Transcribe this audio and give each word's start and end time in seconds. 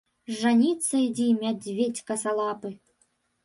Жаніцца 0.37 0.93
ідзі, 1.07 1.27
мядзведзь 1.43 2.05
касалапы. 2.11 2.69